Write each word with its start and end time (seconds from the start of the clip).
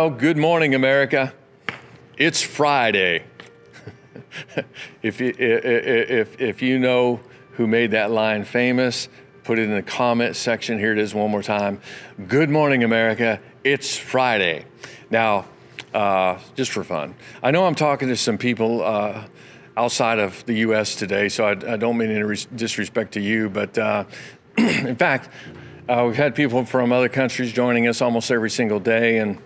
Well, 0.00 0.08
good 0.08 0.38
morning, 0.38 0.74
America. 0.74 1.34
It's 2.16 2.40
Friday. 2.40 3.22
if, 5.02 5.20
you, 5.20 5.34
if, 5.38 6.40
if 6.40 6.62
you 6.62 6.78
know 6.78 7.20
who 7.52 7.66
made 7.66 7.90
that 7.90 8.10
line 8.10 8.44
famous, 8.44 9.10
put 9.44 9.58
it 9.58 9.64
in 9.64 9.74
the 9.74 9.82
comment 9.82 10.36
section. 10.36 10.78
Here 10.78 10.92
it 10.92 10.98
is 10.98 11.14
one 11.14 11.30
more 11.30 11.42
time. 11.42 11.82
Good 12.28 12.48
morning, 12.48 12.82
America. 12.82 13.42
It's 13.62 13.98
Friday. 13.98 14.64
Now, 15.10 15.44
uh, 15.92 16.38
just 16.54 16.70
for 16.70 16.82
fun, 16.82 17.14
I 17.42 17.50
know 17.50 17.66
I'm 17.66 17.74
talking 17.74 18.08
to 18.08 18.16
some 18.16 18.38
people 18.38 18.82
uh, 18.82 19.26
outside 19.76 20.18
of 20.18 20.46
the 20.46 20.54
U.S. 20.60 20.94
today, 20.94 21.28
so 21.28 21.44
I, 21.44 21.74
I 21.74 21.76
don't 21.76 21.98
mean 21.98 22.10
any 22.10 22.36
disrespect 22.56 23.12
to 23.12 23.20
you, 23.20 23.50
but 23.50 23.76
uh, 23.76 24.04
in 24.56 24.96
fact, 24.96 25.28
uh, 25.90 26.04
we've 26.06 26.16
had 26.16 26.34
people 26.34 26.64
from 26.64 26.90
other 26.90 27.10
countries 27.10 27.52
joining 27.52 27.86
us 27.86 28.00
almost 28.00 28.30
every 28.30 28.48
single 28.48 28.80
day, 28.80 29.18
and 29.18 29.42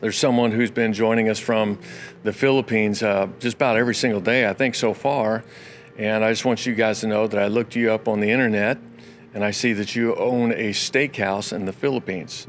there's 0.00 0.18
someone 0.18 0.50
who's 0.52 0.70
been 0.70 0.92
joining 0.92 1.28
us 1.28 1.38
from 1.38 1.78
the 2.22 2.32
Philippines 2.32 3.02
uh, 3.02 3.28
just 3.38 3.56
about 3.56 3.76
every 3.76 3.94
single 3.94 4.20
day, 4.20 4.48
I 4.48 4.52
think, 4.52 4.74
so 4.74 4.92
far. 4.92 5.42
And 5.96 6.24
I 6.24 6.30
just 6.30 6.44
want 6.44 6.66
you 6.66 6.74
guys 6.74 7.00
to 7.00 7.06
know 7.06 7.26
that 7.26 7.40
I 7.40 7.46
looked 7.46 7.74
you 7.74 7.90
up 7.90 8.06
on 8.06 8.20
the 8.20 8.30
internet 8.30 8.78
and 9.32 9.42
I 9.44 9.50
see 9.50 9.72
that 9.74 9.96
you 9.96 10.14
own 10.16 10.52
a 10.52 10.70
steakhouse 10.70 11.52
in 11.52 11.64
the 11.64 11.72
Philippines, 11.72 12.46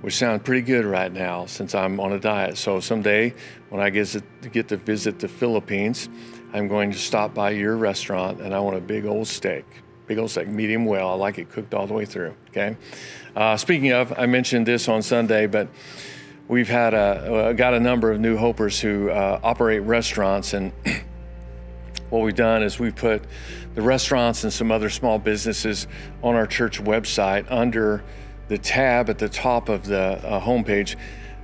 which 0.00 0.16
sounds 0.16 0.42
pretty 0.42 0.62
good 0.62 0.86
right 0.86 1.12
now 1.12 1.44
since 1.46 1.74
I'm 1.74 2.00
on 2.00 2.12
a 2.12 2.18
diet. 2.18 2.56
So 2.56 2.80
someday 2.80 3.34
when 3.68 3.82
I 3.82 3.90
get 3.90 4.06
to, 4.08 4.22
get 4.50 4.68
to 4.68 4.78
visit 4.78 5.18
the 5.18 5.28
Philippines, 5.28 6.08
I'm 6.54 6.68
going 6.68 6.92
to 6.92 6.98
stop 6.98 7.34
by 7.34 7.50
your 7.50 7.76
restaurant 7.76 8.40
and 8.40 8.54
I 8.54 8.60
want 8.60 8.76
a 8.76 8.80
big 8.80 9.04
old 9.04 9.28
steak. 9.28 9.66
Big 10.06 10.18
old 10.18 10.30
steak, 10.30 10.48
medium 10.48 10.86
well. 10.86 11.10
I 11.10 11.14
like 11.14 11.38
it 11.38 11.50
cooked 11.50 11.74
all 11.74 11.86
the 11.86 11.94
way 11.94 12.06
through. 12.06 12.34
Okay. 12.48 12.76
Uh, 13.34 13.56
speaking 13.58 13.92
of, 13.92 14.18
I 14.18 14.24
mentioned 14.24 14.64
this 14.64 14.88
on 14.88 15.02
Sunday, 15.02 15.46
but 15.46 15.68
we've 16.48 16.68
had 16.68 16.94
a, 16.94 16.96
uh, 16.96 17.52
got 17.52 17.74
a 17.74 17.80
number 17.80 18.10
of 18.10 18.20
new 18.20 18.36
hopers 18.36 18.80
who 18.80 19.10
uh, 19.10 19.40
operate 19.42 19.82
restaurants 19.82 20.54
and 20.54 20.72
what 22.10 22.22
we've 22.22 22.36
done 22.36 22.62
is 22.62 22.78
we've 22.78 22.94
put 22.94 23.24
the 23.74 23.82
restaurants 23.82 24.44
and 24.44 24.52
some 24.52 24.70
other 24.70 24.88
small 24.88 25.18
businesses 25.18 25.86
on 26.22 26.34
our 26.34 26.46
church 26.46 26.82
website 26.82 27.50
under 27.50 28.04
the 28.48 28.56
tab 28.58 29.10
at 29.10 29.18
the 29.18 29.28
top 29.28 29.68
of 29.68 29.84
the 29.86 29.98
uh, 29.98 30.40
homepage. 30.40 30.96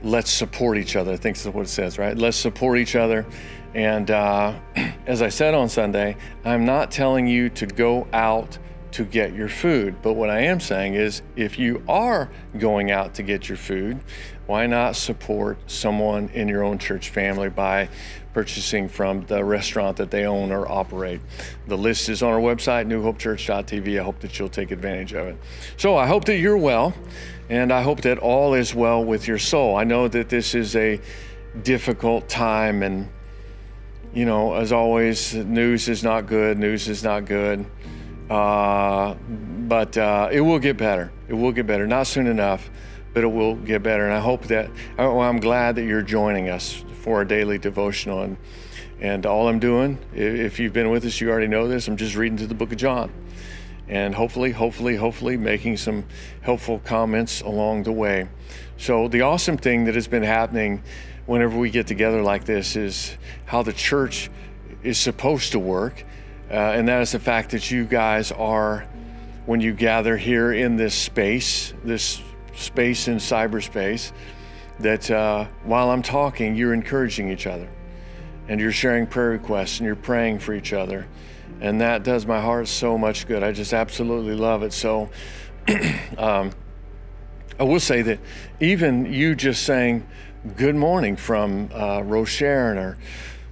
Let's 0.04 0.30
support 0.30 0.78
each 0.78 0.94
other. 0.94 1.12
I 1.12 1.16
think 1.16 1.36
that's 1.36 1.54
what 1.54 1.62
it 1.62 1.68
says, 1.68 1.98
right? 1.98 2.16
Let's 2.16 2.36
support 2.36 2.78
each 2.78 2.94
other. 2.94 3.26
And 3.74 4.10
uh, 4.10 4.54
as 5.06 5.20
I 5.20 5.28
said 5.28 5.54
on 5.54 5.68
Sunday, 5.68 6.16
I'm 6.44 6.64
not 6.64 6.90
telling 6.90 7.26
you 7.26 7.48
to 7.50 7.66
go 7.66 8.06
out 8.12 8.58
to 8.92 9.04
get 9.04 9.34
your 9.34 9.48
food. 9.48 9.96
But 10.02 10.14
what 10.14 10.30
I 10.30 10.40
am 10.40 10.60
saying 10.60 10.94
is 10.94 11.22
if 11.36 11.58
you 11.58 11.82
are 11.88 12.30
going 12.58 12.90
out 12.90 13.14
to 13.14 13.22
get 13.22 13.48
your 13.48 13.58
food, 13.58 14.00
why 14.46 14.66
not 14.66 14.96
support 14.96 15.58
someone 15.70 16.28
in 16.30 16.48
your 16.48 16.62
own 16.62 16.78
church 16.78 17.08
family 17.08 17.48
by 17.48 17.88
purchasing 18.34 18.88
from 18.88 19.24
the 19.26 19.44
restaurant 19.44 19.96
that 19.96 20.10
they 20.10 20.24
own 20.24 20.52
or 20.52 20.70
operate? 20.70 21.20
The 21.66 21.78
list 21.78 22.08
is 22.08 22.22
on 22.22 22.32
our 22.32 22.40
website, 22.40 22.86
newhopechurch.tv. 22.86 23.98
I 23.98 24.02
hope 24.02 24.20
that 24.20 24.38
you'll 24.38 24.48
take 24.48 24.70
advantage 24.70 25.14
of 25.14 25.26
it. 25.28 25.36
So 25.76 25.96
I 25.96 26.06
hope 26.06 26.24
that 26.26 26.38
you're 26.38 26.58
well, 26.58 26.94
and 27.48 27.72
I 27.72 27.82
hope 27.82 28.02
that 28.02 28.18
all 28.18 28.54
is 28.54 28.74
well 28.74 29.04
with 29.04 29.26
your 29.26 29.38
soul. 29.38 29.76
I 29.76 29.84
know 29.84 30.08
that 30.08 30.28
this 30.28 30.54
is 30.54 30.76
a 30.76 31.00
difficult 31.62 32.28
time, 32.28 32.82
and 32.82 33.08
you 34.12 34.26
know, 34.26 34.54
as 34.54 34.72
always, 34.72 35.34
news 35.34 35.88
is 35.88 36.04
not 36.04 36.26
good, 36.26 36.58
news 36.58 36.88
is 36.88 37.02
not 37.02 37.24
good. 37.24 37.64
Uh, 38.32 39.14
but 39.68 39.98
uh, 39.98 40.30
it 40.32 40.40
will 40.40 40.58
get 40.58 40.78
better. 40.78 41.12
It 41.28 41.34
will 41.34 41.52
get 41.52 41.66
better. 41.66 41.86
Not 41.86 42.06
soon 42.06 42.26
enough, 42.26 42.70
but 43.12 43.24
it 43.24 43.26
will 43.26 43.56
get 43.56 43.82
better. 43.82 44.06
And 44.06 44.14
I 44.14 44.20
hope 44.20 44.44
that, 44.44 44.70
well, 44.96 45.20
I'm 45.20 45.38
glad 45.38 45.76
that 45.76 45.84
you're 45.84 46.00
joining 46.00 46.48
us 46.48 46.82
for 47.02 47.16
our 47.16 47.24
daily 47.26 47.58
devotional. 47.58 48.22
And, 48.22 48.38
and 49.00 49.26
all 49.26 49.48
I'm 49.48 49.58
doing, 49.58 49.98
if 50.14 50.58
you've 50.58 50.72
been 50.72 50.88
with 50.88 51.04
us, 51.04 51.20
you 51.20 51.28
already 51.28 51.46
know 51.46 51.68
this, 51.68 51.88
I'm 51.88 51.98
just 51.98 52.16
reading 52.16 52.38
through 52.38 52.46
the 52.46 52.54
book 52.54 52.72
of 52.72 52.78
John. 52.78 53.12
And 53.86 54.14
hopefully, 54.14 54.52
hopefully, 54.52 54.96
hopefully 54.96 55.36
making 55.36 55.76
some 55.76 56.06
helpful 56.40 56.78
comments 56.78 57.42
along 57.42 57.82
the 57.82 57.92
way. 57.92 58.30
So, 58.78 59.08
the 59.08 59.20
awesome 59.20 59.58
thing 59.58 59.84
that 59.84 59.94
has 59.94 60.08
been 60.08 60.22
happening 60.22 60.82
whenever 61.26 61.58
we 61.58 61.68
get 61.68 61.86
together 61.86 62.22
like 62.22 62.46
this 62.46 62.76
is 62.76 63.14
how 63.44 63.62
the 63.62 63.74
church 63.74 64.30
is 64.82 64.96
supposed 64.96 65.52
to 65.52 65.58
work 65.58 66.06
uh, 66.52 66.74
and 66.74 66.86
that 66.88 67.00
is 67.00 67.12
the 67.12 67.18
fact 67.18 67.50
that 67.52 67.70
you 67.70 67.86
guys 67.86 68.30
are, 68.30 68.86
when 69.46 69.60
you 69.60 69.72
gather 69.72 70.18
here 70.18 70.52
in 70.52 70.76
this 70.76 70.94
space, 70.94 71.72
this 71.82 72.20
space 72.54 73.08
in 73.08 73.16
cyberspace, 73.16 74.12
that 74.80 75.10
uh, 75.10 75.46
while 75.64 75.90
I'm 75.90 76.02
talking, 76.02 76.54
you're 76.54 76.74
encouraging 76.74 77.30
each 77.30 77.46
other 77.46 77.68
and 78.48 78.60
you're 78.60 78.72
sharing 78.72 79.06
prayer 79.06 79.30
requests 79.30 79.78
and 79.78 79.86
you're 79.86 79.96
praying 79.96 80.40
for 80.40 80.52
each 80.52 80.72
other. 80.74 81.08
And 81.60 81.80
that 81.80 82.02
does 82.02 82.26
my 82.26 82.40
heart 82.40 82.68
so 82.68 82.98
much 82.98 83.26
good. 83.26 83.42
I 83.42 83.52
just 83.52 83.72
absolutely 83.72 84.34
love 84.34 84.62
it. 84.62 84.72
So, 84.72 85.08
um, 86.18 86.50
I 87.58 87.64
will 87.64 87.80
say 87.80 88.02
that 88.02 88.18
even 88.60 89.12
you 89.12 89.34
just 89.34 89.62
saying 89.62 90.06
good 90.56 90.74
morning 90.74 91.16
from 91.16 91.70
uh, 91.72 92.02
Rochelle 92.02 92.76
or 92.76 92.98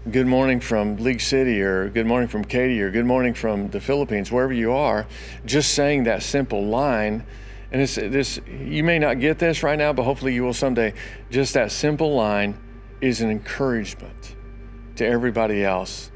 good 0.09 0.27
morning 0.27 0.61
from 0.61 0.97
League 0.97 1.21
City 1.21 1.61
or 1.61 1.91
good 1.91 2.07
morning 2.07 2.27
from 2.27 2.43
Katy 2.43 2.81
or 2.81 2.91
good 2.91 3.05
morning 3.05 3.35
from 3.35 3.69
the 3.69 3.81
Philippines, 3.81 4.33
wherever 4.33 4.53
you 4.53 4.73
are, 4.73 5.07
just 5.45 5.75
saying 5.75 6.05
that 6.05 6.23
simple 6.23 6.65
line. 6.65 7.27
And 7.71 7.83
it's 7.83 7.97
this 7.97 8.41
you 8.49 8.83
may 8.83 8.99
not 8.99 9.21
get 9.21 9.39
this 9.39 9.63
right 9.63 9.79
now, 9.79 9.93
but 9.93 10.05
hopefully 10.05 10.33
you 10.33 10.43
will 10.43 10.55
someday. 10.55 10.95
Just 11.31 11.53
that 11.53 11.71
simple 11.71 12.15
line 12.15 12.59
is 13.03 13.21
an 13.21 13.31
encouragement 13.31 14.37
to 14.97 15.07
everybody 15.07 15.65
else, 15.65 16.11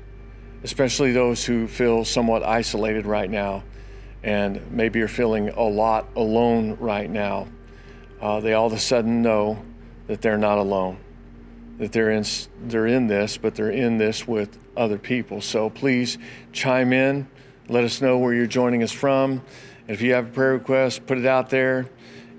especially 0.62 1.12
those 1.12 1.44
who 1.44 1.68
feel 1.68 2.06
somewhat 2.06 2.42
isolated 2.42 3.04
right 3.04 3.28
now 3.28 3.62
and 4.22 4.72
maybe 4.72 5.02
are 5.02 5.08
feeling 5.08 5.50
a 5.50 5.62
lot 5.62 6.08
alone 6.16 6.74
right 6.80 7.10
now. 7.10 7.46
Uh, 8.18 8.40
they 8.40 8.54
all 8.54 8.66
of 8.66 8.72
a 8.72 8.78
sudden 8.78 9.20
know 9.20 9.62
that 10.06 10.22
they're 10.22 10.38
not 10.38 10.56
alone 10.56 10.96
that 11.78 11.92
they're 11.92 12.10
in 12.10 12.24
they're 12.62 12.86
in 12.86 13.06
this, 13.06 13.36
but 13.36 13.54
they're 13.54 13.70
in 13.70 13.98
this 13.98 14.26
with 14.26 14.58
other 14.76 14.98
people. 14.98 15.40
So 15.40 15.70
please 15.70 16.18
chime 16.52 16.92
in. 16.92 17.28
Let 17.68 17.84
us 17.84 18.00
know 18.00 18.18
where 18.18 18.34
you're 18.34 18.46
joining 18.46 18.82
us 18.82 18.92
from. 18.92 19.42
If 19.88 20.00
you 20.00 20.14
have 20.14 20.28
a 20.28 20.30
prayer 20.30 20.52
request, 20.52 21.06
put 21.06 21.18
it 21.18 21.26
out 21.26 21.50
there. 21.50 21.90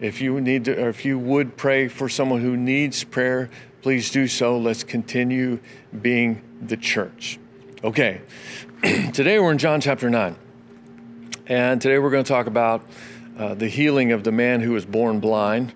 If 0.01 0.21
you 0.21 0.39
need 0.41 0.65
to, 0.65 0.83
or 0.83 0.89
if 0.89 1.05
you 1.05 1.17
would 1.17 1.57
pray 1.57 1.87
for 1.87 2.09
someone 2.09 2.41
who 2.41 2.57
needs 2.57 3.03
prayer, 3.03 3.49
please 3.81 4.11
do 4.11 4.27
so. 4.27 4.57
Let's 4.57 4.83
continue 4.83 5.59
being 6.01 6.41
the 6.61 6.77
church. 6.77 7.39
Okay, 7.83 8.21
today 9.13 9.39
we're 9.39 9.51
in 9.51 9.57
John 9.57 9.79
chapter 9.79 10.09
9. 10.09 10.35
And 11.47 11.79
today 11.79 11.99
we're 11.99 12.09
going 12.09 12.23
to 12.23 12.27
talk 12.27 12.47
about 12.47 12.83
uh, 13.37 13.53
the 13.53 13.67
healing 13.67 14.11
of 14.11 14.23
the 14.23 14.31
man 14.31 14.61
who 14.61 14.71
was 14.71 14.85
born 14.85 15.19
blind. 15.19 15.73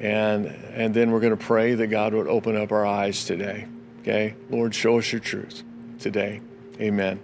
And, 0.00 0.46
and 0.46 0.94
then 0.94 1.10
we're 1.10 1.20
going 1.20 1.36
to 1.36 1.44
pray 1.44 1.74
that 1.74 1.88
God 1.88 2.14
would 2.14 2.28
open 2.28 2.56
up 2.56 2.70
our 2.70 2.86
eyes 2.86 3.24
today. 3.24 3.66
Okay? 4.00 4.34
Lord, 4.48 4.74
show 4.74 4.98
us 4.98 5.10
your 5.12 5.20
truth 5.20 5.62
today. 5.98 6.40
Amen. 6.80 7.20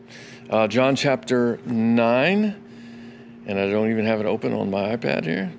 Uh, 0.51 0.67
John 0.67 0.97
chapter 0.97 1.59
9, 1.65 2.63
and 3.47 3.59
I 3.59 3.71
don't 3.71 3.91
even 3.91 4.05
have 4.07 4.21
it 4.21 4.27
open 4.27 4.53
on 4.53 4.71
my 4.71 4.97
iPad 4.97 5.25
here. 5.25 5.53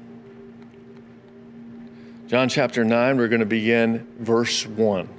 John 2.28 2.50
chapter 2.50 2.84
9, 2.84 3.18
we're 3.18 3.28
going 3.28 3.40
to 3.40 3.46
begin 3.46 4.08
verse 4.20 4.66
1. 4.66 5.10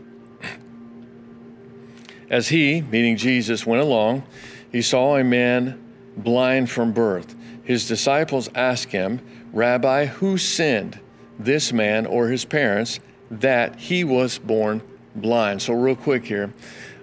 As 2.28 2.48
he, 2.48 2.82
meaning 2.82 3.16
Jesus, 3.16 3.64
went 3.64 3.82
along, 3.82 4.24
he 4.70 4.82
saw 4.82 5.16
a 5.16 5.24
man 5.24 5.82
blind 6.16 6.70
from 6.70 6.92
birth. 6.92 7.34
His 7.62 7.88
disciples 7.88 8.50
asked 8.54 8.90
him, 8.90 9.20
Rabbi, 9.52 10.06
who 10.06 10.36
sinned? 10.36 11.00
This 11.38 11.72
man 11.72 12.06
or 12.06 12.28
his 12.28 12.44
parents 12.44 13.00
that 13.30 13.78
he 13.78 14.04
was 14.04 14.38
born 14.38 14.82
blind. 15.14 15.62
So, 15.62 15.74
real 15.74 15.96
quick 15.96 16.24
here, 16.24 16.52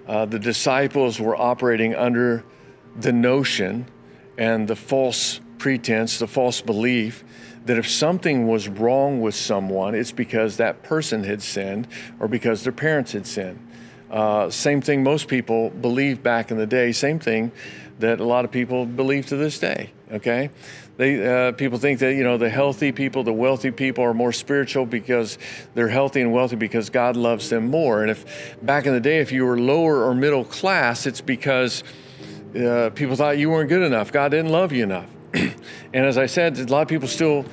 uh, 0.06 0.26
the 0.26 0.38
disciples 0.38 1.20
were 1.20 1.36
operating 1.36 1.94
under 1.94 2.44
the 2.96 3.12
notion 3.12 3.86
and 4.38 4.68
the 4.68 4.76
false 4.76 5.40
pretense, 5.58 6.18
the 6.18 6.26
false 6.26 6.60
belief 6.60 7.24
that 7.64 7.78
if 7.78 7.88
something 7.88 8.46
was 8.46 8.68
wrong 8.68 9.20
with 9.20 9.34
someone, 9.34 9.94
it's 9.94 10.12
because 10.12 10.58
that 10.58 10.82
person 10.82 11.24
had 11.24 11.42
sinned 11.42 11.88
or 12.20 12.28
because 12.28 12.62
their 12.62 12.72
parents 12.72 13.12
had 13.12 13.26
sinned. 13.26 13.63
Uh, 14.14 14.48
same 14.48 14.80
thing 14.80 15.02
most 15.02 15.26
people 15.26 15.70
believed 15.70 16.22
back 16.22 16.52
in 16.52 16.56
the 16.56 16.68
day, 16.68 16.92
same 16.92 17.18
thing 17.18 17.50
that 17.98 18.20
a 18.20 18.24
lot 18.24 18.44
of 18.44 18.52
people 18.52 18.86
believe 18.86 19.26
to 19.26 19.34
this 19.36 19.58
day, 19.58 19.90
okay? 20.12 20.50
They, 20.98 21.26
uh, 21.48 21.50
people 21.50 21.78
think 21.78 21.98
that 21.98 22.14
you 22.14 22.22
know 22.22 22.38
the 22.38 22.48
healthy 22.48 22.92
people, 22.92 23.24
the 23.24 23.32
wealthy 23.32 23.72
people 23.72 24.04
are 24.04 24.14
more 24.14 24.32
spiritual 24.32 24.86
because 24.86 25.36
they're 25.74 25.88
healthy 25.88 26.20
and 26.20 26.32
wealthy 26.32 26.54
because 26.54 26.90
God 26.90 27.16
loves 27.16 27.50
them 27.50 27.68
more. 27.68 28.02
And 28.02 28.10
if 28.12 28.56
back 28.62 28.86
in 28.86 28.92
the 28.92 29.00
day, 29.00 29.18
if 29.18 29.32
you 29.32 29.44
were 29.44 29.58
lower 29.58 30.04
or 30.04 30.14
middle 30.14 30.44
class, 30.44 31.06
it's 31.06 31.20
because 31.20 31.82
uh, 32.56 32.90
people 32.94 33.16
thought 33.16 33.36
you 33.36 33.50
weren't 33.50 33.68
good 33.68 33.82
enough. 33.82 34.12
God 34.12 34.28
didn't 34.28 34.52
love 34.52 34.70
you 34.70 34.84
enough. 34.84 35.08
and 35.34 36.06
as 36.06 36.18
I 36.18 36.26
said, 36.26 36.56
a 36.56 36.64
lot 36.66 36.82
of 36.82 36.88
people 36.88 37.08
still 37.08 37.44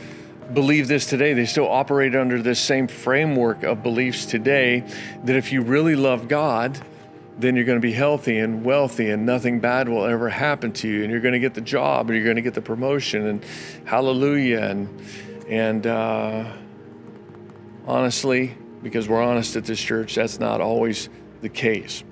believe 0.53 0.88
this 0.88 1.06
today. 1.06 1.33
They 1.33 1.45
still 1.45 1.69
operate 1.69 2.15
under 2.15 2.42
this 2.42 2.59
same 2.59 2.88
framework 2.88 3.63
of 3.63 3.83
beliefs 3.83 4.25
today 4.25 4.83
that 5.24 5.36
if 5.36 5.51
you 5.51 5.62
really 5.62 5.95
love 5.95 6.27
God, 6.27 6.80
then 7.38 7.56
you're 7.56 7.65
going 7.65 7.77
to 7.77 7.81
be 7.81 7.94
healthy 7.94 8.38
and 8.38 8.63
wealthy 8.63 9.09
and 9.09 9.25
nothing 9.25 9.59
bad 9.59 9.89
will 9.89 10.06
ever 10.06 10.30
happen 10.30 10.71
to 10.71 10.88
you 10.88 11.03
and 11.03 11.12
you're 11.12 11.21
going 11.21 11.33
to 11.33 11.39
get 11.39 11.53
the 11.53 11.62
job 11.62 12.09
and 12.09 12.15
you're 12.15 12.24
going 12.24 12.36
to 12.36 12.42
get 12.42 12.53
the 12.53 12.62
promotion 12.62 13.27
and 13.27 13.45
hallelujah 13.86 14.62
and 14.62 15.01
and 15.48 15.88
uh, 15.88 16.45
honestly 17.88 18.56
because 18.83 19.07
we're 19.07 19.21
honest 19.21 19.56
at 19.56 19.65
this 19.65 19.80
church 19.80 20.15
that's 20.15 20.39
not 20.39 20.62
always 20.62 21.09
the 21.42 21.50
case 21.50 22.03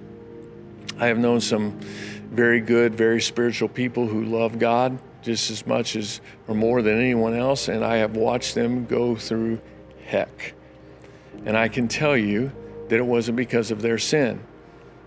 i 0.97 1.07
have 1.07 1.17
known 1.17 1.39
some 1.39 1.77
very 2.31 2.59
good 2.59 2.95
very 2.95 3.21
spiritual 3.21 3.69
people 3.69 4.07
who 4.07 4.23
love 4.23 4.57
god 4.57 4.97
just 5.21 5.51
as 5.51 5.65
much 5.67 5.95
as 5.95 6.21
or 6.47 6.55
more 6.55 6.81
than 6.81 6.97
anyone 6.97 7.35
else 7.35 7.67
and 7.67 7.83
i 7.83 7.97
have 7.97 8.15
watched 8.15 8.55
them 8.55 8.85
go 8.85 9.15
through 9.15 9.59
heck 10.05 10.53
and 11.45 11.57
i 11.57 11.67
can 11.67 11.87
tell 11.87 12.17
you 12.17 12.51
that 12.87 12.97
it 12.97 13.05
wasn't 13.05 13.35
because 13.35 13.71
of 13.71 13.81
their 13.81 13.97
sin 13.97 14.39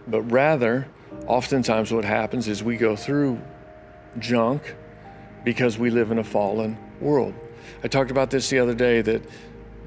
but 0.07 0.23
rather, 0.23 0.89
oftentimes 1.27 1.93
what 1.93 2.05
happens 2.05 2.49
is 2.49 2.63
we 2.63 2.77
go 2.77 2.97
through 2.97 3.41
junk 4.19 4.75
because 5.45 5.79
we 5.79 5.91
live 5.91 6.11
in 6.11 6.19
a 6.19 6.25
fallen 6.25 6.77
world. 7.01 7.35
I 7.83 7.89
talked 7.89 8.11
about 8.11 8.31
this 8.31 8.51
the 8.51 8.59
other 8.59 8.75
day 8.75 9.03
that 9.03 9.23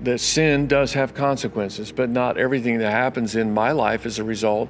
that 0.02 0.20
sin 0.20 0.68
does 0.68 0.92
have 0.92 1.14
consequences, 1.14 1.94
but 1.94 2.10
not 2.10 2.38
everything 2.38 2.80
that 2.80 2.92
happens 2.92 3.34
in 3.38 3.54
my 3.54 3.72
life 3.72 4.06
is 4.06 4.20
a 4.20 4.26
result, 4.26 4.70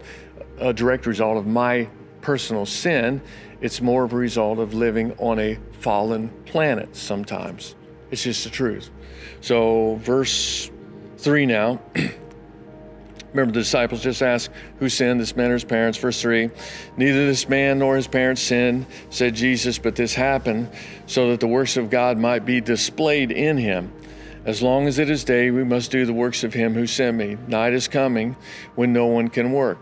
a 0.59 0.71
direct 0.71 1.07
result 1.07 1.37
of 1.37 1.47
my 1.47 1.87
personal 2.25 2.65
sin. 2.65 3.21
It's 3.61 3.81
more 3.81 4.03
of 4.03 4.11
a 4.11 4.15
result 4.15 4.57
of 4.57 4.73
living 4.73 5.13
on 5.19 5.37
a 5.37 5.59
fallen 5.79 6.29
planet 6.45 6.95
sometimes. 6.95 7.75
It's 8.09 8.23
just 8.23 8.43
the 8.43 8.49
truth. 8.49 8.89
So, 9.41 9.97
verse 10.01 10.71
3 11.19 11.45
now. 11.45 11.79
Remember, 13.31 13.53
the 13.53 13.59
disciples 13.59 14.01
just 14.01 14.23
asked, 14.23 14.49
Who 14.79 14.89
sinned, 14.89 15.19
this 15.19 15.35
man 15.35 15.51
or 15.51 15.53
his 15.53 15.63
parents? 15.63 15.99
Verse 15.99 16.19
3 16.19 16.49
Neither 16.97 17.27
this 17.27 17.47
man 17.47 17.77
nor 17.77 17.95
his 17.95 18.07
parents 18.07 18.41
sinned, 18.41 18.87
said 19.11 19.35
Jesus, 19.35 19.77
but 19.77 19.95
this 19.95 20.15
happened 20.15 20.71
so 21.05 21.29
that 21.29 21.41
the 21.41 21.47
works 21.47 21.77
of 21.77 21.91
God 21.91 22.17
might 22.17 22.43
be 22.43 22.59
displayed 22.59 23.31
in 23.31 23.57
him. 23.57 23.93
As 24.45 24.63
long 24.63 24.87
as 24.87 24.97
it 24.97 25.11
is 25.11 25.23
day, 25.23 25.51
we 25.51 25.63
must 25.63 25.91
do 25.91 26.07
the 26.07 26.13
works 26.13 26.43
of 26.43 26.55
him 26.55 26.73
who 26.73 26.87
sent 26.87 27.17
me. 27.17 27.37
Night 27.47 27.73
is 27.73 27.87
coming 27.87 28.35
when 28.73 28.93
no 28.93 29.05
one 29.05 29.27
can 29.27 29.51
work. 29.51 29.77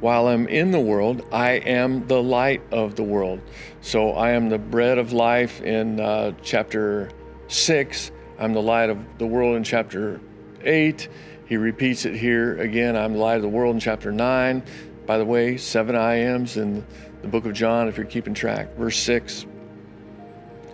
While 0.00 0.28
I'm 0.28 0.46
in 0.48 0.70
the 0.70 0.80
world, 0.80 1.26
I 1.32 1.52
am 1.52 2.06
the 2.06 2.22
light 2.22 2.62
of 2.70 2.96
the 2.96 3.02
world. 3.02 3.40
So 3.80 4.12
I 4.12 4.30
am 4.30 4.48
the 4.48 4.58
bread 4.58 4.98
of 4.98 5.12
life 5.12 5.60
in 5.62 6.00
uh, 6.00 6.32
chapter 6.42 7.10
6. 7.48 8.10
I'm 8.38 8.52
the 8.52 8.62
light 8.62 8.90
of 8.90 8.98
the 9.18 9.26
world 9.26 9.56
in 9.56 9.64
chapter 9.64 10.20
8 10.62 11.08
he 11.46 11.56
repeats 11.56 12.04
it 12.04 12.14
here 12.14 12.58
again. 12.58 12.96
I'm 12.96 13.12
the 13.14 13.20
light 13.20 13.36
of 13.36 13.42
the 13.42 13.48
world 13.48 13.74
in 13.74 13.80
chapter 13.80 14.10
9. 14.10 14.62
By 15.06 15.18
the 15.18 15.24
way, 15.24 15.56
seven 15.56 15.94
I 15.94 16.16
ams 16.16 16.56
in 16.56 16.84
the 17.22 17.28
book 17.28 17.46
of 17.46 17.52
John, 17.52 17.86
if 17.88 17.96
you're 17.96 18.06
keeping 18.06 18.34
track. 18.34 18.74
Verse 18.76 18.98
6. 18.98 19.46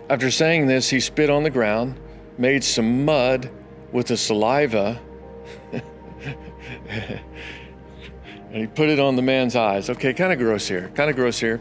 After 0.09 0.31
saying 0.31 0.67
this, 0.67 0.89
he 0.89 0.99
spit 0.99 1.29
on 1.29 1.43
the 1.43 1.51
ground, 1.51 1.99
made 2.37 2.63
some 2.63 3.05
mud 3.05 3.51
with 3.91 4.07
the 4.07 4.17
saliva, 4.17 4.99
and 8.53 8.61
he 8.61 8.67
put 8.67 8.87
it 8.87 8.99
on 8.99 9.15
the 9.15 9.21
man's 9.21 9.55
eyes. 9.55 9.89
Okay, 9.89 10.13
kind 10.13 10.31
of 10.31 10.37
gross 10.39 10.67
here, 10.67 10.89
kind 10.95 11.09
of 11.09 11.15
gross 11.15 11.39
here. 11.39 11.59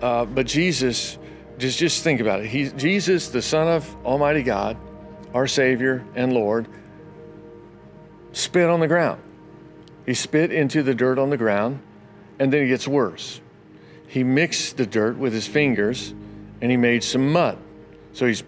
Uh, 0.00 0.26
but 0.26 0.46
Jesus, 0.46 1.18
just, 1.58 1.78
just 1.78 2.04
think 2.04 2.20
about 2.20 2.40
it. 2.40 2.46
He, 2.46 2.68
Jesus, 2.68 3.30
the 3.30 3.42
Son 3.42 3.66
of 3.66 3.96
Almighty 4.04 4.42
God, 4.42 4.76
our 5.32 5.46
Savior 5.46 6.04
and 6.14 6.32
Lord, 6.32 6.68
spit 8.32 8.68
on 8.68 8.80
the 8.80 8.86
ground. 8.86 9.20
He 10.04 10.12
spit 10.14 10.52
into 10.52 10.82
the 10.82 10.94
dirt 10.94 11.18
on 11.18 11.30
the 11.30 11.38
ground, 11.38 11.80
and 12.38 12.52
then 12.52 12.62
it 12.62 12.68
gets 12.68 12.86
worse. 12.86 13.40
He 14.06 14.22
mixed 14.22 14.76
the 14.76 14.86
dirt 14.86 15.16
with 15.16 15.32
his 15.32 15.46
fingers 15.46 16.14
and 16.60 16.70
he 16.70 16.76
made 16.76 17.02
some 17.02 17.32
mud. 17.32 17.58
So 18.12 18.26
he's 18.26 18.44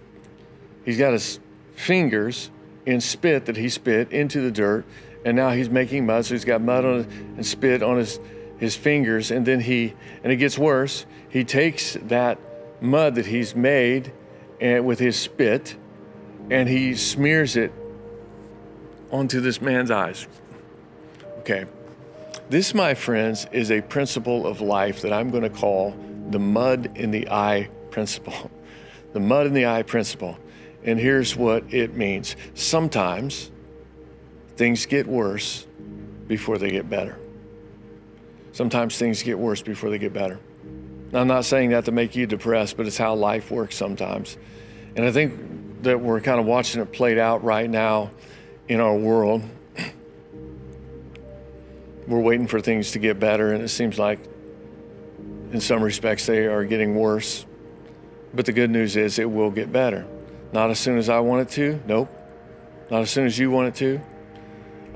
he's 0.85 0.99
got 0.99 1.12
his 1.12 1.40
fingers 1.75 2.50
in 2.87 3.00
spit 3.00 3.46
that 3.46 3.56
he 3.56 3.69
spit 3.69 4.11
into 4.12 4.40
the 4.40 4.50
dirt, 4.50 4.87
and 5.25 5.37
now 5.37 5.50
he's 5.50 5.70
making 5.70 6.06
mud. 6.06 6.25
So 6.25 6.35
he's 6.35 6.44
got 6.44 6.61
mud 6.61 6.85
on 6.85 7.00
and 7.37 7.47
spit 7.47 7.82
on 7.82 7.99
his 7.99 8.20
his 8.59 8.76
fingers, 8.76 9.31
and 9.31 9.47
then 9.47 9.61
he 9.61 9.94
and 10.23 10.32
it 10.32 10.37
gets 10.37 10.59
worse. 10.59 11.06
He 11.29 11.44
takes 11.44 11.94
that 12.03 12.38
mud 12.81 13.15
that 13.17 13.26
he's 13.26 13.55
made 13.55 14.12
and 14.61 14.85
with 14.85 14.99
his 14.99 15.17
spit, 15.19 15.76
and 16.50 16.69
he 16.69 16.94
smears 16.94 17.56
it 17.56 17.73
onto 19.11 19.41
this 19.41 19.61
man's 19.61 19.91
eyes. 19.91 20.26
Okay. 21.41 21.67
This, 22.50 22.75
my 22.75 22.94
friends, 22.94 23.47
is 23.53 23.71
a 23.71 23.82
principle 23.82 24.47
of 24.47 24.61
life 24.61 25.03
that 25.03 25.12
I'm 25.12 25.31
going 25.31 25.43
to 25.43 25.50
call 25.50 25.94
the 26.31 26.38
mud 26.38 26.97
in 26.97 27.11
the 27.11 27.31
eye 27.31 27.69
principle. 27.91 28.50
The 29.14 29.21
mud 29.21 29.47
in 29.47 29.55
the 29.55 29.64
eye 29.64 29.85
principle. 29.85 30.38
And 30.85 31.00
here's 31.00 31.35
what 31.35 31.64
it 31.73 31.97
means 31.97 32.37
sometimes 32.53 33.50
things 34.59 34.87
get 34.87 35.07
worse 35.07 35.65
before 36.27 36.59
they 36.59 36.71
get 36.71 36.91
better. 36.91 37.17
Sometimes 38.53 38.99
things 38.99 39.23
get 39.23 39.39
worse 39.39 39.63
before 39.63 39.89
they 39.89 39.99
get 39.99 40.13
better. 40.13 40.41
Now, 41.13 41.21
I'm 41.21 41.29
not 41.29 41.45
saying 41.45 41.71
that 41.71 41.85
to 41.85 41.93
make 41.93 42.17
you 42.17 42.27
depressed, 42.27 42.77
but 42.77 42.87
it's 42.87 42.99
how 42.99 43.15
life 43.15 43.53
works 43.53 43.77
sometimes. 43.77 44.37
And 44.97 45.07
I 45.07 45.13
think 45.13 45.83
that 45.85 46.01
we're 46.01 46.21
kind 46.21 46.41
of 46.41 46.47
watching 46.47 46.83
it 46.83 46.93
played 46.93 47.19
out 47.19 47.45
right 47.45 47.71
now 47.71 48.11
in 48.67 48.81
our 48.81 48.97
world. 48.97 49.43
We're 52.09 52.21
waiting 52.21 52.49
for 52.49 52.61
things 52.61 52.91
to 52.93 52.99
get 52.99 53.21
better, 53.21 53.53
and 53.53 53.63
it 53.63 53.69
seems 53.69 53.97
like 53.99 54.19
in 55.53 55.61
some 55.61 55.83
respects 55.83 56.27
they 56.27 56.47
are 56.47 56.65
getting 56.65 56.97
worse. 56.97 57.47
But 58.35 58.45
the 58.45 58.53
good 58.53 58.71
news 58.71 58.97
is 58.97 59.21
it 59.21 59.31
will 59.31 59.53
get 59.53 59.73
better. 59.73 60.05
Not 60.53 60.71
as 60.71 60.81
soon 60.81 60.99
as 60.99 61.09
I 61.09 61.21
want 61.21 61.43
it 61.43 61.55
to, 61.55 61.81
nope. 61.87 62.09
Not 62.91 63.03
as 63.03 63.11
soon 63.11 63.25
as 63.25 63.39
you 63.39 63.51
want 63.51 63.69
it 63.69 63.75
to. 63.77 64.01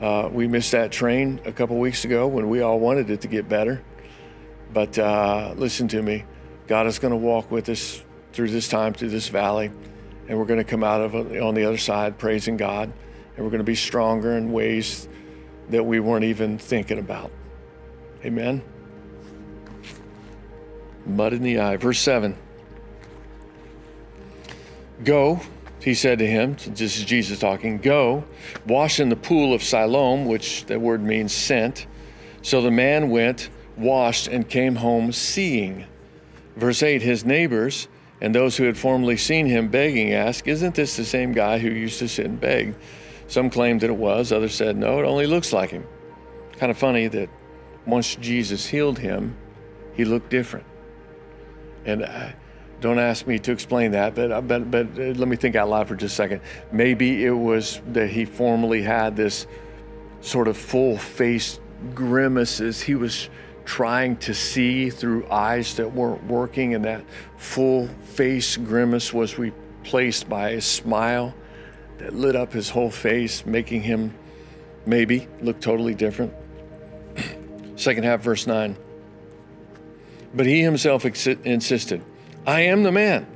Uh, 0.02 0.28
we 0.32 0.48
missed 0.48 0.72
that 0.72 0.90
train 0.90 1.40
a 1.44 1.52
couple 1.52 1.78
weeks 1.78 2.04
ago 2.04 2.26
when 2.26 2.50
we 2.50 2.60
all 2.60 2.78
wanted 2.78 3.08
it 3.08 3.20
to 3.20 3.28
get 3.28 3.48
better. 3.48 3.82
But 4.72 4.98
uh, 4.98 5.54
listen 5.56 5.88
to 5.88 6.02
me 6.02 6.24
God 6.66 6.86
is 6.86 6.98
going 6.98 7.12
to 7.12 7.16
walk 7.16 7.50
with 7.50 7.68
us 7.68 8.02
through 8.32 8.48
this 8.48 8.68
time, 8.68 8.94
through 8.94 9.10
this 9.10 9.28
valley, 9.28 9.70
and 10.28 10.38
we're 10.38 10.46
going 10.46 10.58
to 10.58 10.64
come 10.64 10.82
out 10.82 11.00
of 11.00 11.14
it 11.14 11.40
on 11.40 11.54
the 11.54 11.64
other 11.64 11.78
side 11.78 12.18
praising 12.18 12.56
God 12.56 12.92
and 13.36 13.44
we're 13.44 13.50
going 13.50 13.58
to 13.60 13.64
be 13.64 13.74
stronger 13.74 14.36
in 14.36 14.52
ways 14.52 15.08
that 15.70 15.84
we 15.84 16.00
weren't 16.00 16.24
even 16.24 16.58
thinking 16.58 16.98
about. 16.98 17.30
Amen. 18.24 18.62
Mud 21.06 21.32
in 21.32 21.42
the 21.42 21.58
eye. 21.58 21.76
Verse 21.76 21.98
7. 21.98 22.36
Go, 25.04 25.40
he 25.82 25.94
said 25.94 26.18
to 26.20 26.26
him, 26.26 26.56
this 26.66 26.96
is 26.98 27.04
Jesus 27.04 27.38
talking, 27.38 27.78
go, 27.78 28.24
wash 28.66 29.00
in 29.00 29.08
the 29.08 29.16
pool 29.16 29.52
of 29.52 29.62
Siloam, 29.62 30.26
which 30.26 30.64
that 30.66 30.80
word 30.80 31.02
means 31.02 31.32
sent. 31.32 31.86
So 32.42 32.60
the 32.60 32.70
man 32.70 33.10
went, 33.10 33.50
washed, 33.76 34.28
and 34.28 34.48
came 34.48 34.76
home 34.76 35.12
seeing. 35.12 35.86
Verse 36.56 36.82
8 36.82 37.02
His 37.02 37.24
neighbors 37.24 37.88
and 38.22 38.32
those 38.32 38.56
who 38.56 38.64
had 38.64 38.78
formerly 38.78 39.16
seen 39.16 39.46
him 39.46 39.66
begging 39.66 40.12
asked, 40.12 40.46
Isn't 40.46 40.76
this 40.76 40.96
the 40.96 41.04
same 41.04 41.32
guy 41.32 41.58
who 41.58 41.68
used 41.68 41.98
to 41.98 42.08
sit 42.08 42.26
and 42.26 42.40
beg? 42.40 42.76
Some 43.26 43.50
claimed 43.50 43.80
that 43.80 43.90
it 43.90 43.96
was, 43.96 44.30
others 44.30 44.54
said, 44.54 44.76
no, 44.76 45.00
it 45.00 45.04
only 45.04 45.26
looks 45.26 45.52
like 45.52 45.70
him. 45.70 45.86
Kind 46.58 46.70
of 46.70 46.78
funny 46.78 47.08
that 47.08 47.28
once 47.84 48.14
Jesus 48.14 48.66
healed 48.66 48.98
him, 48.98 49.36
he 49.94 50.04
looked 50.04 50.30
different. 50.30 50.66
And 51.84 52.02
uh, 52.04 52.28
don't 52.82 52.98
ask 52.98 53.26
me 53.26 53.38
to 53.38 53.52
explain 53.52 53.92
that, 53.92 54.14
but, 54.14 54.32
uh, 54.32 54.40
but, 54.40 54.70
but 54.70 54.86
uh, 54.98 55.14
let 55.14 55.28
me 55.28 55.36
think 55.36 55.56
out 55.56 55.68
loud 55.68 55.88
for 55.88 55.94
just 55.94 56.12
a 56.12 56.16
second. 56.16 56.40
Maybe 56.72 57.24
it 57.24 57.30
was 57.30 57.80
that 57.92 58.10
he 58.10 58.24
formerly 58.24 58.82
had 58.82 59.16
this 59.16 59.46
sort 60.20 60.48
of 60.48 60.56
full 60.56 60.98
face 60.98 61.60
grimaces. 61.94 62.82
He 62.82 62.96
was 62.96 63.30
trying 63.64 64.16
to 64.16 64.34
see 64.34 64.90
through 64.90 65.26
eyes 65.30 65.76
that 65.76 65.92
weren't 65.92 66.24
working, 66.24 66.74
and 66.74 66.84
that 66.84 67.04
full 67.36 67.88
face 68.02 68.56
grimace 68.56 69.12
was 69.12 69.38
replaced 69.38 70.28
by 70.28 70.50
a 70.50 70.60
smile 70.60 71.32
that 71.98 72.12
lit 72.12 72.34
up 72.34 72.52
his 72.52 72.68
whole 72.68 72.90
face, 72.90 73.46
making 73.46 73.82
him 73.82 74.12
maybe 74.86 75.28
look 75.40 75.60
totally 75.60 75.94
different. 75.94 76.34
Second 77.76 78.04
half, 78.04 78.20
verse 78.20 78.46
9. 78.46 78.76
But 80.34 80.46
he 80.46 80.62
himself 80.62 81.04
ex- 81.04 81.26
insisted, 81.26 82.02
I 82.46 82.62
am 82.62 82.82
the 82.82 82.92
man. 82.92 83.26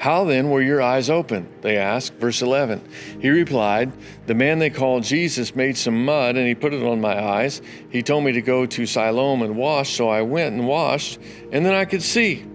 How 0.00 0.24
then 0.24 0.48
were 0.48 0.62
your 0.62 0.80
eyes 0.80 1.10
open? 1.10 1.46
They 1.60 1.76
asked. 1.76 2.14
Verse 2.14 2.40
11. 2.40 2.88
He 3.20 3.28
replied, 3.28 3.92
The 4.26 4.34
man 4.34 4.58
they 4.58 4.70
called 4.70 5.02
Jesus 5.02 5.54
made 5.54 5.76
some 5.76 6.06
mud 6.06 6.36
and 6.36 6.46
he 6.46 6.54
put 6.54 6.72
it 6.72 6.82
on 6.82 7.02
my 7.02 7.22
eyes. 7.22 7.60
He 7.90 8.02
told 8.02 8.24
me 8.24 8.32
to 8.32 8.40
go 8.40 8.64
to 8.64 8.86
Siloam 8.86 9.42
and 9.42 9.58
wash, 9.58 9.90
so 9.90 10.08
I 10.08 10.22
went 10.22 10.54
and 10.54 10.66
washed, 10.66 11.18
and 11.52 11.66
then 11.66 11.74
I 11.74 11.84
could 11.84 12.02
see. 12.02 12.46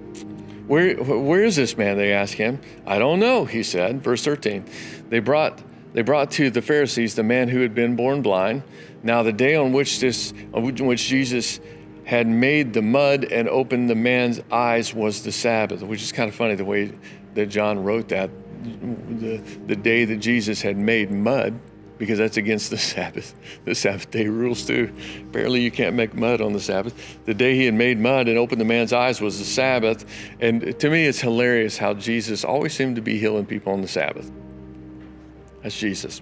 Where, 0.65 0.95
where 0.95 1.43
is 1.43 1.55
this 1.55 1.77
man? 1.77 1.97
They 1.97 2.13
asked 2.13 2.33
him. 2.33 2.59
I 2.87 2.97
don't 2.97 3.19
know, 3.19 3.45
he 3.45 3.61
said. 3.61 4.03
Verse 4.03 4.25
13. 4.25 4.65
They 5.09 5.19
brought, 5.19 5.61
they 5.93 6.01
brought 6.01 6.31
to 6.31 6.49
the 6.49 6.63
Pharisees 6.63 7.13
the 7.13 7.21
man 7.21 7.49
who 7.49 7.59
had 7.61 7.75
been 7.75 7.95
born 7.95 8.23
blind. 8.23 8.63
Now, 9.03 9.21
the 9.21 9.33
day 9.33 9.55
on 9.55 9.71
which, 9.71 9.99
this, 9.99 10.33
on 10.51 10.63
which 10.63 11.05
Jesus 11.05 11.59
had 12.05 12.27
made 12.27 12.73
the 12.73 12.81
mud 12.81 13.25
and 13.25 13.49
opened 13.49 13.89
the 13.89 13.95
man's 13.95 14.39
eyes 14.51 14.93
was 14.93 15.23
the 15.23 15.31
Sabbath, 15.31 15.81
which 15.81 16.03
is 16.03 16.11
kind 16.11 16.29
of 16.29 16.35
funny 16.35 16.55
the 16.55 16.65
way 16.65 16.91
that 17.33 17.47
John 17.47 17.83
wrote 17.83 18.09
that. 18.09 18.29
The, 18.63 19.37
the 19.67 19.75
day 19.75 20.05
that 20.05 20.17
Jesus 20.17 20.61
had 20.61 20.77
made 20.77 21.11
mud 21.11 21.59
because 21.97 22.17
that's 22.17 22.37
against 22.37 22.69
the 22.69 22.77
Sabbath. 22.93 23.33
The 23.63 23.75
Sabbath 23.75 24.11
day 24.11 24.27
rules 24.27 24.65
too. 24.65 24.91
Apparently, 25.29 25.61
you 25.61 25.71
can't 25.71 25.95
make 25.95 26.13
mud 26.13 26.41
on 26.41 26.53
the 26.53 26.59
Sabbath. 26.59 27.25
The 27.25 27.33
day 27.33 27.55
he 27.55 27.65
had 27.65 27.73
made 27.73 27.99
mud 27.99 28.27
and 28.27 28.37
opened 28.37 28.61
the 28.61 28.65
man's 28.65 28.93
eyes 28.93 29.21
was 29.21 29.39
the 29.39 29.45
Sabbath. 29.45 30.05
And 30.39 30.77
to 30.79 30.89
me, 30.89 31.05
it's 31.05 31.19
hilarious 31.19 31.77
how 31.77 31.93
Jesus 31.93 32.43
always 32.43 32.73
seemed 32.73 32.95
to 32.97 33.01
be 33.01 33.17
healing 33.17 33.45
people 33.45 33.73
on 33.73 33.81
the 33.81 33.87
Sabbath. 33.87 34.31
That's 35.63 35.77
Jesus. 35.77 36.21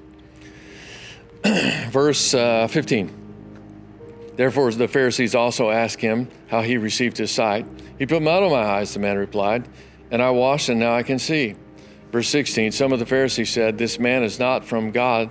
Verse 1.90 2.34
uh, 2.34 2.68
15. 2.68 3.23
Therefore, 4.36 4.72
the 4.72 4.88
Pharisees 4.88 5.36
also 5.36 5.70
asked 5.70 6.02
him 6.02 6.28
how 6.48 6.62
he 6.62 6.78
received 6.78 7.18
his 7.18 7.32
sight. 7.32 7.66
He 8.00 8.06
put 8.06 8.22
mud 8.22 8.44
on 8.44 8.52
my 8.52 8.64
eyes, 8.64 8.94
the 8.94 9.00
man 9.00 9.18
replied, 9.18 9.68
and 10.12 10.22
I 10.22 10.32
washed, 10.32 10.70
and 10.70 10.80
now 10.80 10.96
I 10.96 11.04
can 11.04 11.20
see. 11.20 11.56
Verse 12.12 12.30
16 12.30 12.72
Some 12.72 12.92
of 12.92 13.00
the 13.00 13.06
Pharisees 13.06 13.50
said, 13.50 13.78
This 13.78 14.00
man 14.00 14.24
is 14.24 14.40
not 14.40 14.66
from 14.66 14.92
God 14.92 15.30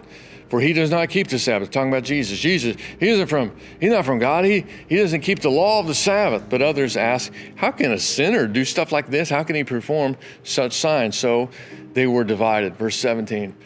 for 0.53 0.61
he 0.61 0.75
does 0.75 0.91
not 0.91 1.09
keep 1.09 1.29
the 1.29 1.39
Sabbath. 1.39 1.71
Talking 1.71 1.89
about 1.89 2.05
Jesus. 2.05 2.39
Jesus, 2.39 2.77
he 3.01 3.09
isn't 3.09 3.29
from, 3.29 3.57
he's 3.81 3.91
not 3.91 4.05
from 4.05 4.19
God. 4.19 4.45
He, 4.45 4.67
he 4.87 4.97
doesn't 4.97 5.23
keep 5.23 5.41
the 5.41 5.51
law 5.51 5.81
of 5.81 5.87
the 5.87 5.95
Sabbath. 5.95 6.45
But 6.51 6.61
others 6.61 6.95
ask, 6.95 7.33
how 7.55 7.71
can 7.71 7.91
a 7.91 7.99
sinner 7.99 8.47
do 8.47 8.63
stuff 8.67 8.93
like 8.93 9.09
this? 9.09 9.31
How 9.31 9.45
can 9.45 9.57
he 9.57 9.65
perform 9.65 10.19
such 10.45 10.75
signs? 10.75 11.17
So 11.17 11.49
they 11.95 12.07
were 12.07 12.23
divided. 12.23 12.77
Verse 12.77 12.97
17. 12.97 13.57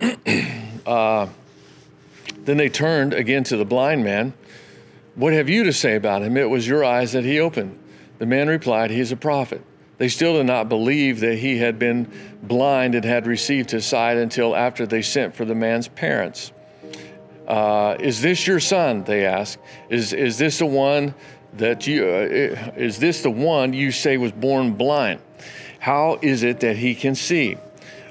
uh, 0.86 1.26
then 2.38 2.56
they 2.56 2.70
turned 2.70 3.12
again 3.12 3.44
to 3.44 3.58
the 3.58 3.66
blind 3.66 4.02
man. 4.02 4.32
What 5.14 5.32
have 5.32 5.48
you 5.48 5.64
to 5.64 5.72
say 5.72 5.94
about 5.94 6.22
him? 6.22 6.36
It 6.36 6.50
was 6.50 6.66
your 6.66 6.84
eyes 6.84 7.12
that 7.12 7.24
he 7.24 7.38
opened. 7.38 7.78
The 8.18 8.26
man 8.26 8.48
replied, 8.48 8.90
He 8.90 9.00
is 9.00 9.12
a 9.12 9.16
prophet. 9.16 9.62
They 9.98 10.08
still 10.08 10.34
did 10.34 10.46
not 10.46 10.68
believe 10.68 11.20
that 11.20 11.38
he 11.38 11.58
had 11.58 11.78
been 11.78 12.10
blind 12.42 12.96
and 12.96 13.04
had 13.04 13.26
received 13.26 13.70
his 13.70 13.86
sight 13.86 14.16
until 14.16 14.56
after 14.56 14.86
they 14.86 15.02
sent 15.02 15.36
for 15.36 15.44
the 15.44 15.54
man's 15.54 15.86
parents. 15.86 16.52
Uh, 17.46 17.96
is 18.00 18.20
this 18.20 18.46
your 18.46 18.58
son? 18.58 19.04
They 19.04 19.24
asked. 19.24 19.58
Is, 19.88 20.12
is 20.12 20.36
this 20.36 20.58
the 20.58 20.66
one 20.66 21.14
that 21.54 21.86
you, 21.86 22.06
uh, 22.06 22.72
is 22.76 22.98
this 22.98 23.22
the 23.22 23.30
one 23.30 23.72
you 23.72 23.92
say 23.92 24.16
was 24.16 24.32
born 24.32 24.72
blind? 24.72 25.20
How 25.78 26.18
is 26.22 26.42
it 26.42 26.60
that 26.60 26.76
he 26.76 26.94
can 26.96 27.14
see? 27.14 27.56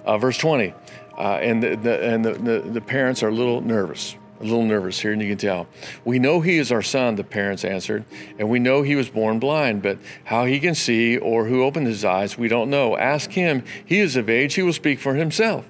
Uh, 0.05 0.17
verse 0.17 0.38
20. 0.38 0.74
Uh, 1.17 1.22
and 1.22 1.62
the, 1.62 1.75
the 1.75 2.01
and 2.01 2.24
the, 2.24 2.33
the, 2.33 2.60
the 2.62 2.81
parents 2.81 3.24
are 3.24 3.29
a 3.29 3.33
little 3.33 3.60
nervous 3.60 4.15
a 4.43 4.45
little 4.45 4.65
nervous 4.65 5.00
here, 5.00 5.12
and 5.13 5.21
you 5.21 5.29
can 5.29 5.38
tell. 5.38 5.67
We 6.05 6.19
know 6.19 6.41
he 6.41 6.57
is 6.57 6.71
our 6.71 6.81
son, 6.81 7.15
the 7.15 7.23
parents 7.23 7.63
answered, 7.63 8.05
and 8.38 8.50
we 8.50 8.59
know 8.59 8.81
he 8.81 8.95
was 8.95 9.09
born 9.09 9.39
blind, 9.39 9.81
but 9.81 9.97
how 10.25 10.45
he 10.45 10.59
can 10.59 10.75
see 10.75 11.17
or 11.17 11.45
who 11.45 11.63
opened 11.63 11.88
his 11.88 12.05
eyes, 12.05 12.38
we 12.38 12.47
don't 12.47 12.69
know. 12.69 12.97
Ask 12.97 13.31
him. 13.31 13.63
He 13.85 14.00
is 14.00 14.15
of 14.15 14.29
age, 14.29 14.55
he 14.55 14.62
will 14.62 14.73
speak 14.73 15.00
for 15.00 15.15
himself. 15.15 15.67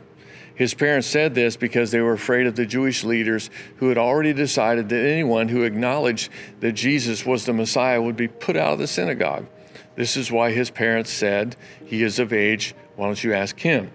His 0.55 0.73
parents 0.73 1.07
said 1.07 1.33
this 1.33 1.57
because 1.57 1.91
they 1.91 2.01
were 2.01 2.13
afraid 2.13 2.45
of 2.45 2.55
the 2.55 2.65
Jewish 2.65 3.03
leaders 3.03 3.49
who 3.77 3.89
had 3.89 3.97
already 3.97 4.33
decided 4.33 4.89
that 4.89 5.03
anyone 5.03 5.47
who 5.49 5.63
acknowledged 5.63 6.29
that 6.59 6.73
Jesus 6.73 7.25
was 7.25 7.45
the 7.45 7.53
Messiah 7.53 8.01
would 8.01 8.15
be 8.15 8.27
put 8.27 8.55
out 8.55 8.73
of 8.73 8.79
the 8.79 8.87
synagogue. 8.87 9.47
This 9.95 10.15
is 10.15 10.31
why 10.31 10.51
his 10.51 10.69
parents 10.69 11.11
said, 11.11 11.55
He 11.83 12.03
is 12.03 12.19
of 12.19 12.31
age, 12.33 12.75
why 12.95 13.07
don't 13.07 13.23
you 13.23 13.33
ask 13.33 13.59
him? 13.59 13.91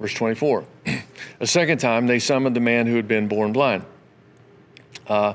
Verse 0.00 0.14
24. 0.14 0.64
A 1.40 1.46
second 1.46 1.78
time, 1.78 2.06
they 2.06 2.18
summoned 2.18 2.56
the 2.56 2.60
man 2.60 2.86
who 2.86 2.96
had 2.96 3.08
been 3.08 3.28
born 3.28 3.52
blind. 3.52 3.84
Uh, 5.06 5.34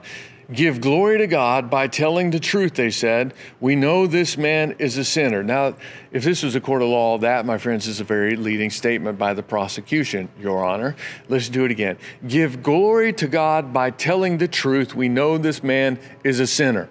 give 0.51 0.81
glory 0.81 1.17
to 1.19 1.27
God 1.27 1.69
by 1.69 1.88
telling 1.88 2.31
the 2.31 2.39
truth, 2.39 2.73
they 2.73 2.89
said. 2.89 3.33
We 3.59 3.75
know 3.75 4.07
this 4.07 4.38
man 4.38 4.75
is 4.79 4.97
a 4.97 5.05
sinner. 5.05 5.43
Now, 5.43 5.75
if 6.11 6.23
this 6.23 6.43
was 6.43 6.55
a 6.55 6.61
court 6.61 6.81
of 6.81 6.89
law, 6.89 7.17
that, 7.19 7.45
my 7.45 7.57
friends, 7.57 7.88
is 7.88 7.99
a 7.99 8.03
very 8.03 8.35
leading 8.35 8.69
statement 8.69 9.17
by 9.17 9.33
the 9.33 9.43
prosecution, 9.43 10.29
Your 10.39 10.65
Honor. 10.65 10.95
Listen 11.27 11.53
to 11.53 11.65
it 11.65 11.71
again. 11.71 11.97
Give 12.27 12.63
glory 12.63 13.13
to 13.13 13.27
God 13.27 13.71
by 13.71 13.91
telling 13.91 14.39
the 14.39 14.47
truth. 14.47 14.95
We 14.95 15.09
know 15.09 15.38
this 15.38 15.63
man 15.63 15.99
is 16.23 16.39
a 16.39 16.47
sinner. 16.47 16.89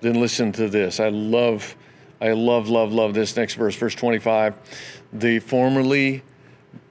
Then 0.00 0.20
listen 0.20 0.52
to 0.52 0.68
this. 0.68 1.00
I 1.00 1.08
love, 1.08 1.76
I 2.20 2.32
love, 2.32 2.68
love, 2.68 2.92
love 2.92 3.14
this 3.14 3.36
next 3.36 3.54
verse, 3.54 3.74
verse 3.74 3.94
25. 3.94 4.54
The 5.14 5.38
formerly 5.38 6.22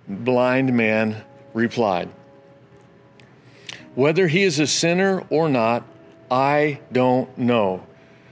blind 0.08 0.74
man 0.76 1.24
replied, 1.54 2.10
whether 3.96 4.28
he 4.28 4.44
is 4.44 4.60
a 4.60 4.68
sinner 4.68 5.24
or 5.30 5.50
not, 5.50 5.84
I 6.30 6.80
don't 6.92 7.38
know. 7.38 7.86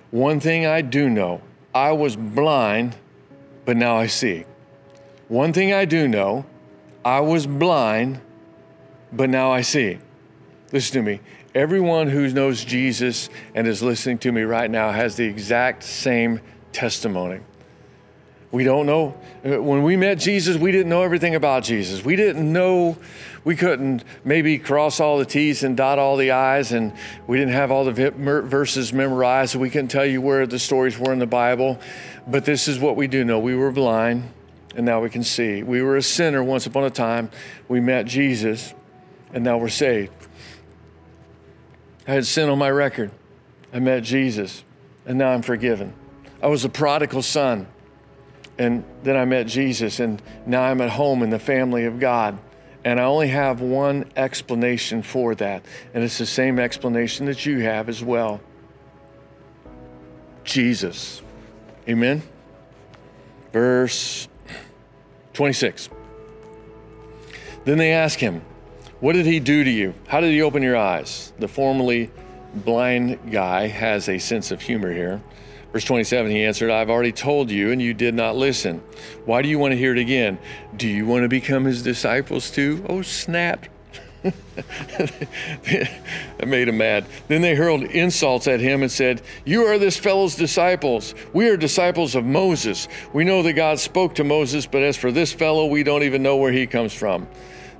One 0.10 0.39
thing 0.39 0.65
I 0.65 0.82
do 0.82 1.10
know 1.10 1.41
I 1.74 1.91
was 1.91 2.15
blind, 2.15 2.96
but 3.65 3.77
now 3.77 3.98
I 3.98 4.08
see. 4.08 4.46
One 5.27 5.53
thing 5.53 5.72
I 5.72 5.86
do 5.86 6.08
know 6.08 6.46
I 7.06 7.22
was 7.22 7.48
blind, 7.48 8.20
but 9.13 9.30
now 9.30 9.51
I 9.51 9.62
see. 9.62 10.00
Listen 10.72 10.94
to 10.96 11.01
me. 11.01 11.22
Everyone 11.53 12.10
who 12.10 12.30
knows 12.30 12.63
Jesus 12.63 13.30
and 13.56 13.68
is 13.68 13.82
listening 13.84 14.18
to 14.20 14.32
me 14.32 14.44
right 14.44 14.70
now 14.70 14.91
has 14.91 15.15
the 15.15 15.25
exact 15.25 15.84
same 15.84 16.39
testimony. 16.72 17.41
We 18.51 18.63
don't 18.63 18.86
know. 18.86 19.15
When 19.44 19.84
we 19.84 19.96
met 19.96 20.15
Jesus, 20.15 20.58
we 20.58 20.72
didn't 20.72 20.89
know 20.89 21.03
everything 21.03 21.36
about 21.36 21.63
Jesus. 21.63 22.03
We 22.03 22.15
didn't 22.15 22.51
know, 22.51 22.98
we 23.43 23.55
couldn't 23.55 24.03
maybe 24.24 24.57
cross 24.57 25.00
all 25.00 25.17
the 25.17 25.25
T's 25.25 25.63
and 25.63 25.75
dot 25.75 25.98
all 25.98 26.17
the 26.17 26.31
I's, 26.31 26.71
and 26.71 26.93
we 27.27 27.38
didn't 27.38 27.53
have 27.53 27.71
all 27.71 27.86
the 27.86 28.12
verses 28.12 28.93
memorized, 28.93 29.55
we 29.55 29.69
couldn't 29.69 29.89
tell 29.89 30.05
you 30.05 30.21
where 30.21 30.45
the 30.45 30.60
stories 30.60 30.98
were 30.98 31.12
in 31.12 31.19
the 31.19 31.27
Bible. 31.27 31.79
But 32.27 32.45
this 32.45 32.67
is 32.67 32.79
what 32.79 32.95
we 32.95 33.07
do 33.07 33.24
know 33.24 33.39
we 33.39 33.55
were 33.55 33.71
blind, 33.71 34.31
and 34.75 34.86
now 34.86 35.01
we 35.01 35.10
can 35.10 35.24
see. 35.24 35.63
We 35.63 35.81
were 35.81 35.98
a 35.98 36.03
sinner 36.03 36.43
once 36.43 36.65
upon 36.65 36.83
a 36.83 36.91
time. 36.91 37.31
We 37.67 37.79
met 37.79 38.05
Jesus, 38.05 38.74
and 39.33 39.43
now 39.43 39.57
we're 39.57 39.69
saved. 39.69 40.12
I 42.07 42.12
had 42.12 42.25
sin 42.25 42.50
on 42.50 42.60
my 42.60 42.69
record. 42.69 43.12
I 43.74 43.79
met 43.79 44.03
Jesus, 44.03 44.63
and 45.05 45.17
now 45.17 45.31
I'm 45.31 45.41
forgiven. 45.41 45.93
I 46.43 46.48
was 46.48 46.65
a 46.65 46.69
prodigal 46.69 47.21
son. 47.21 47.67
And 48.57 48.83
then 49.01 49.15
I 49.15 49.25
met 49.25 49.48
Jesus, 49.48 50.00
and 50.00 50.21
now 50.45 50.62
I'm 50.62 50.81
at 50.81 50.91
home 50.91 51.24
in 51.24 51.31
the 51.31 51.39
family 51.39 51.86
of 51.86 52.00
God. 52.00 52.38
And 52.83 53.00
I 53.00 53.03
only 53.03 53.27
have 53.27 53.61
one 53.61 54.05
explanation 54.15 55.03
for 55.03 55.35
that, 55.35 55.63
and 55.93 56.03
it's 56.03 56.17
the 56.17 56.25
same 56.25 56.59
explanation 56.59 57.27
that 57.27 57.45
you 57.45 57.59
have 57.59 57.89
as 57.89 58.03
well 58.03 58.41
Jesus. 60.43 61.21
Amen? 61.88 62.23
Verse 63.53 64.27
26. 65.33 65.89
Then 67.65 67.77
they 67.77 67.91
ask 67.91 68.19
him, 68.19 68.41
What 69.00 69.13
did 69.13 69.25
he 69.25 69.39
do 69.39 69.63
to 69.63 69.69
you? 69.69 69.93
How 70.07 70.19
did 70.19 70.31
he 70.31 70.41
open 70.41 70.63
your 70.63 70.77
eyes? 70.77 71.33
The 71.39 71.47
formerly 71.47 72.09
blind 72.53 73.31
guy 73.31 73.67
has 73.67 74.09
a 74.09 74.17
sense 74.17 74.51
of 74.51 74.61
humor 74.61 74.91
here. 74.91 75.21
Verse 75.72 75.86
27, 75.86 76.32
he 76.32 76.44
answered, 76.44 76.70
I've 76.70 76.90
already 76.90 77.13
told 77.13 77.50
you, 77.50 77.72
and 77.72 77.82
you 77.82 77.94
did 77.94 78.13
not 78.13 78.36
listen. 78.36 78.84
Why 79.25 79.42
do 79.42 79.48
you 79.48 79.58
want 79.58 79.72
to 79.72 79.78
hear 79.78 79.94
it 79.94 80.00
again? 80.00 80.38
Do 80.75 80.88
you 80.88 81.06
want 81.06 81.24
to 81.24 81.30
become 81.30 81.63
his 81.63 81.82
disciples 81.82 82.51
too? 82.51 82.86
Oh, 82.90 83.01
snap. 83.01 83.68
that 84.22 85.90
made 86.46 86.68
him 86.68 86.78
mad. 86.78 87.06
Then 87.28 87.42
they 87.42 87.56
hurled 87.56 87.84
insults 87.84 88.48
at 88.48 88.60
him 88.60 88.84
and 88.84 88.92
said, 88.92 89.22
You 89.46 89.63
are 89.63 89.80
this 89.80 89.98
fellow's 89.98 90.36
disciples. 90.36 91.16
We 91.34 91.50
are 91.50 91.58
disciples 91.58 92.13
of 92.13 92.25
Moses. 92.25 92.88
We 93.13 93.24
know 93.24 93.42
that 93.44 93.54
God 93.54 93.80
spoke 93.80 94.16
to 94.16 94.24
Moses, 94.24 94.68
but 94.68 94.84
as 94.84 94.96
for 94.98 95.12
this 95.12 95.34
fellow, 95.34 95.66
we 95.66 95.84
don't 95.84 96.04
even 96.04 96.22
know 96.22 96.38
where 96.38 96.51
he 96.51 96.68
comes 96.68 96.94
from. 96.94 97.28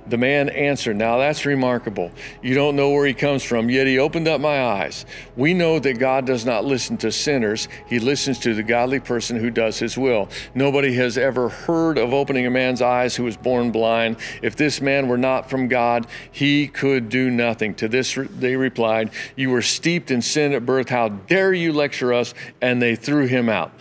The 0.06 0.18
man 0.18 0.48
answered, 0.48 0.96
Now 0.96 1.18
that's 1.18 1.46
remarkable. 1.46 2.10
You 2.42 2.54
don't 2.54 2.74
know 2.74 2.90
where 2.90 3.06
he 3.06 3.14
comes 3.14 3.42
from, 3.42 3.70
yet 3.70 3.86
he 3.86 3.98
opened 3.98 4.26
up 4.26 4.40
my 4.40 4.62
eyes. 4.62 5.06
We 5.36 5.54
know 5.54 5.78
that 5.78 5.98
God 5.98 6.26
does 6.26 6.44
not 6.44 6.64
listen 6.64 6.96
to 6.98 7.12
sinners, 7.12 7.68
he 7.86 7.98
listens 7.98 8.38
to 8.40 8.54
the 8.54 8.62
godly 8.62 9.00
person 9.00 9.36
who 9.36 9.50
does 9.50 9.78
his 9.78 9.96
will. 9.96 10.28
Nobody 10.54 10.94
has 10.94 11.16
ever 11.16 11.48
heard 11.48 11.98
of 11.98 12.12
opening 12.12 12.46
a 12.46 12.50
man's 12.50 12.82
eyes 12.82 13.14
who 13.16 13.24
was 13.24 13.36
born 13.36 13.70
blind. 13.70 14.16
If 14.42 14.56
this 14.56 14.80
man 14.80 15.06
were 15.06 15.18
not 15.18 15.48
from 15.48 15.68
God, 15.68 16.06
he 16.30 16.66
could 16.66 17.08
do 17.08 17.30
nothing. 17.30 17.74
To 17.76 17.88
this 17.88 18.18
they 18.30 18.56
replied, 18.56 19.10
You 19.36 19.50
were 19.50 19.62
steeped 19.62 20.10
in 20.10 20.20
sin 20.22 20.52
at 20.52 20.66
birth. 20.66 20.88
How 20.88 21.08
dare 21.08 21.52
you 21.52 21.72
lecture 21.72 22.12
us? 22.12 22.34
And 22.60 22.82
they 22.82 22.96
threw 22.96 23.26
him 23.26 23.48
out. 23.48 23.72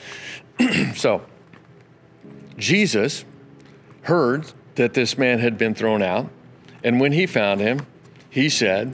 so, 0.96 1.24
Jesus 2.58 3.26
heard 4.04 4.52
that 4.76 4.94
this 4.94 5.18
man 5.18 5.40
had 5.40 5.58
been 5.58 5.76
thrown 5.76 6.02
out. 6.02 6.30
And 6.84 7.00
when 7.00 7.12
he 7.12 7.26
found 7.26 7.60
him, 7.60 7.86
he 8.30 8.50
said 8.50 8.94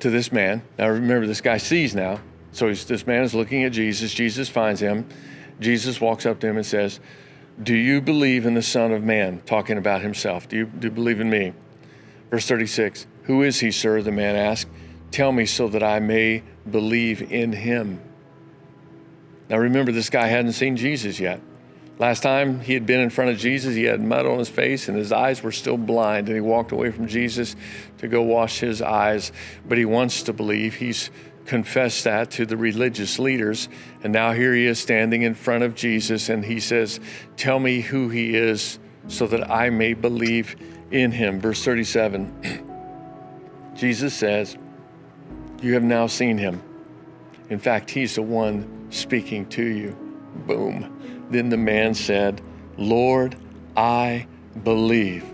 to 0.00 0.10
this 0.10 0.32
man, 0.32 0.62
now 0.78 0.88
remember, 0.88 1.26
this 1.26 1.40
guy 1.40 1.58
sees 1.58 1.94
now. 1.94 2.20
So 2.52 2.72
this 2.72 3.06
man 3.06 3.22
is 3.22 3.34
looking 3.34 3.64
at 3.64 3.72
Jesus. 3.72 4.14
Jesus 4.14 4.48
finds 4.48 4.80
him. 4.80 5.06
Jesus 5.60 6.00
walks 6.00 6.24
up 6.24 6.40
to 6.40 6.46
him 6.46 6.56
and 6.56 6.64
says, 6.64 7.00
Do 7.62 7.74
you 7.74 8.00
believe 8.00 8.46
in 8.46 8.54
the 8.54 8.62
Son 8.62 8.92
of 8.92 9.02
Man? 9.02 9.42
Talking 9.44 9.76
about 9.76 10.00
himself. 10.00 10.48
Do 10.48 10.56
you, 10.56 10.66
do 10.66 10.88
you 10.88 10.90
believe 10.90 11.20
in 11.20 11.28
me? 11.28 11.52
Verse 12.30 12.46
36 12.46 13.06
Who 13.24 13.42
is 13.42 13.60
he, 13.60 13.70
sir? 13.70 14.00
The 14.00 14.12
man 14.12 14.36
asked. 14.36 14.68
Tell 15.10 15.32
me 15.32 15.46
so 15.46 15.68
that 15.68 15.82
I 15.82 16.00
may 16.00 16.42
believe 16.70 17.30
in 17.30 17.52
him. 17.52 18.00
Now 19.48 19.58
remember, 19.58 19.92
this 19.92 20.10
guy 20.10 20.26
hadn't 20.26 20.52
seen 20.52 20.76
Jesus 20.76 21.20
yet. 21.20 21.40
Last 21.98 22.22
time 22.22 22.60
he 22.60 22.74
had 22.74 22.84
been 22.84 23.00
in 23.00 23.08
front 23.08 23.30
of 23.30 23.38
Jesus, 23.38 23.74
he 23.74 23.84
had 23.84 24.02
mud 24.02 24.26
on 24.26 24.38
his 24.38 24.50
face 24.50 24.88
and 24.88 24.98
his 24.98 25.12
eyes 25.12 25.42
were 25.42 25.52
still 25.52 25.78
blind. 25.78 26.28
And 26.28 26.36
he 26.36 26.42
walked 26.42 26.72
away 26.72 26.90
from 26.90 27.06
Jesus 27.06 27.56
to 27.98 28.08
go 28.08 28.22
wash 28.22 28.60
his 28.60 28.82
eyes. 28.82 29.32
But 29.66 29.78
he 29.78 29.86
wants 29.86 30.22
to 30.24 30.34
believe. 30.34 30.74
He's 30.74 31.10
confessed 31.46 32.04
that 32.04 32.30
to 32.32 32.44
the 32.44 32.56
religious 32.56 33.18
leaders. 33.18 33.70
And 34.02 34.12
now 34.12 34.32
here 34.32 34.54
he 34.54 34.66
is 34.66 34.78
standing 34.78 35.22
in 35.22 35.34
front 35.34 35.64
of 35.64 35.74
Jesus 35.74 36.28
and 36.28 36.44
he 36.44 36.60
says, 36.60 37.00
Tell 37.36 37.58
me 37.58 37.80
who 37.80 38.10
he 38.10 38.36
is 38.36 38.78
so 39.08 39.26
that 39.28 39.50
I 39.50 39.70
may 39.70 39.94
believe 39.94 40.56
in 40.90 41.12
him. 41.12 41.40
Verse 41.40 41.64
37 41.64 43.72
Jesus 43.74 44.14
says, 44.14 44.58
You 45.62 45.74
have 45.74 45.82
now 45.82 46.06
seen 46.06 46.36
him. 46.36 46.62
In 47.48 47.58
fact, 47.58 47.90
he's 47.90 48.16
the 48.16 48.22
one 48.22 48.88
speaking 48.90 49.46
to 49.50 49.62
you. 49.62 49.96
Boom. 50.46 50.95
Then 51.30 51.48
the 51.48 51.56
man 51.56 51.94
said, 51.94 52.40
Lord, 52.76 53.36
I 53.76 54.26
believe. 54.62 55.24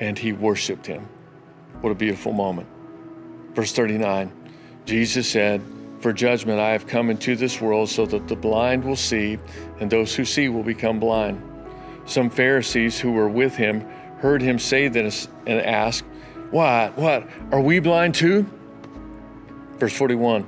And 0.00 0.18
he 0.18 0.32
worshiped 0.32 0.86
him. 0.86 1.08
What 1.80 1.90
a 1.90 1.94
beautiful 1.94 2.32
moment. 2.32 2.68
Verse 3.54 3.72
39 3.72 4.32
Jesus 4.84 5.28
said, 5.28 5.60
For 6.00 6.14
judgment 6.14 6.60
I 6.60 6.70
have 6.70 6.86
come 6.86 7.10
into 7.10 7.36
this 7.36 7.60
world 7.60 7.90
so 7.90 8.06
that 8.06 8.26
the 8.26 8.36
blind 8.36 8.84
will 8.84 8.96
see, 8.96 9.38
and 9.80 9.90
those 9.90 10.14
who 10.14 10.24
see 10.24 10.48
will 10.48 10.62
become 10.62 10.98
blind. 10.98 11.42
Some 12.06 12.30
Pharisees 12.30 12.98
who 12.98 13.12
were 13.12 13.28
with 13.28 13.54
him 13.54 13.82
heard 14.18 14.40
him 14.40 14.58
say 14.58 14.88
this 14.88 15.28
and 15.46 15.60
asked, 15.60 16.04
What? 16.50 16.96
What? 16.96 17.28
Are 17.52 17.60
we 17.60 17.80
blind 17.80 18.14
too? 18.14 18.46
Verse 19.76 19.92
41 19.92 20.46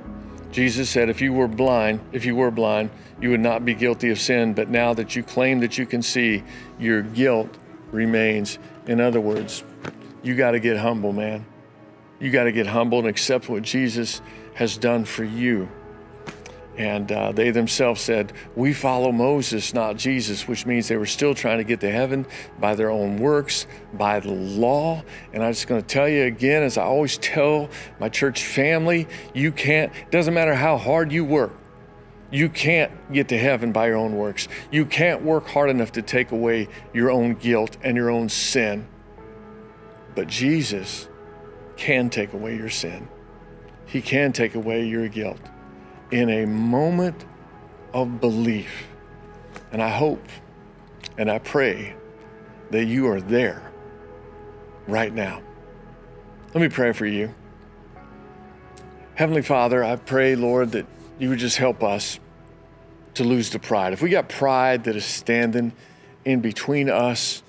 Jesus 0.51 0.89
said, 0.89 1.09
If 1.09 1.21
you 1.21 1.33
were 1.33 1.47
blind, 1.47 2.01
if 2.11 2.25
you 2.25 2.35
were 2.35 2.51
blind, 2.51 2.89
you 3.21 3.29
would 3.29 3.39
not 3.39 3.63
be 3.63 3.73
guilty 3.73 4.09
of 4.09 4.19
sin, 4.19 4.53
but 4.53 4.69
now 4.69 4.93
that 4.93 5.15
you 5.15 5.23
claim 5.23 5.59
that 5.61 5.77
you 5.77 5.85
can 5.85 6.01
see, 6.01 6.43
your 6.79 7.01
guilt 7.01 7.57
remains. 7.91 8.59
In 8.87 8.99
other 8.99 9.21
words, 9.21 9.63
you 10.23 10.35
got 10.35 10.51
to 10.51 10.59
get 10.59 10.77
humble, 10.77 11.13
man. 11.13 11.45
You 12.19 12.31
got 12.31 12.43
to 12.43 12.51
get 12.51 12.67
humble 12.67 12.99
and 12.99 13.07
accept 13.07 13.49
what 13.49 13.63
Jesus 13.63 14.21
has 14.55 14.77
done 14.77 15.05
for 15.05 15.23
you. 15.23 15.69
And 16.77 17.11
uh, 17.11 17.31
they 17.33 17.51
themselves 17.51 18.01
said, 18.01 18.31
We 18.55 18.73
follow 18.73 19.11
Moses, 19.11 19.73
not 19.73 19.97
Jesus, 19.97 20.47
which 20.47 20.65
means 20.65 20.87
they 20.87 20.95
were 20.95 21.05
still 21.05 21.35
trying 21.35 21.57
to 21.57 21.63
get 21.63 21.81
to 21.81 21.91
heaven 21.91 22.25
by 22.59 22.75
their 22.75 22.89
own 22.89 23.17
works, 23.17 23.67
by 23.93 24.19
the 24.21 24.31
law. 24.31 25.03
And 25.33 25.43
I'm 25.43 25.51
just 25.51 25.67
going 25.67 25.81
to 25.81 25.87
tell 25.87 26.07
you 26.07 26.23
again, 26.23 26.63
as 26.63 26.77
I 26.77 26.83
always 26.83 27.17
tell 27.17 27.69
my 27.99 28.07
church 28.07 28.45
family, 28.45 29.07
you 29.33 29.51
can't, 29.51 29.91
it 29.93 30.11
doesn't 30.11 30.33
matter 30.33 30.55
how 30.55 30.77
hard 30.77 31.11
you 31.11 31.25
work, 31.25 31.51
you 32.31 32.47
can't 32.47 32.91
get 33.11 33.27
to 33.29 33.37
heaven 33.37 33.73
by 33.73 33.87
your 33.87 33.97
own 33.97 34.15
works. 34.15 34.47
You 34.71 34.85
can't 34.85 35.21
work 35.21 35.47
hard 35.47 35.69
enough 35.69 35.91
to 35.93 36.01
take 36.01 36.31
away 36.31 36.69
your 36.93 37.11
own 37.11 37.33
guilt 37.33 37.75
and 37.83 37.97
your 37.97 38.09
own 38.09 38.29
sin. 38.29 38.87
But 40.15 40.27
Jesus 40.27 41.09
can 41.75 42.09
take 42.09 42.31
away 42.31 42.55
your 42.55 42.69
sin, 42.69 43.09
He 43.85 44.01
can 44.01 44.31
take 44.31 44.55
away 44.55 44.87
your 44.87 45.09
guilt 45.09 45.41
in 46.11 46.29
a 46.29 46.45
moment 46.45 47.25
of 47.93 48.19
belief. 48.19 48.87
And 49.71 49.81
I 49.81 49.89
hope 49.89 50.23
and 51.17 51.29
I 51.29 51.39
pray 51.39 51.95
that 52.71 52.85
you 52.85 53.07
are 53.07 53.21
there 53.21 53.71
right 54.87 55.13
now. 55.13 55.41
Let 56.53 56.61
me 56.61 56.69
pray 56.69 56.91
for 56.91 57.05
you. 57.05 57.33
Heavenly 59.15 59.41
Father, 59.41 59.83
I 59.83 59.95
pray, 59.95 60.35
Lord, 60.35 60.71
that 60.71 60.85
you 61.19 61.29
would 61.29 61.39
just 61.39 61.57
help 61.57 61.83
us 61.83 62.19
to 63.13 63.23
lose 63.23 63.49
the 63.49 63.59
pride. 63.59 63.93
If 63.93 64.01
we 64.01 64.09
got 64.09 64.29
pride 64.29 64.85
that 64.85 64.95
is 64.95 65.05
standing 65.05 65.73
in 66.25 66.41
between 66.41 66.89
us 66.89 67.43